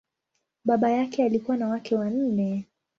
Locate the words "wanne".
1.95-2.65